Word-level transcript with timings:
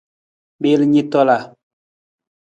Miil 0.61 0.81
ni 0.91 1.03
tola. 1.11 1.37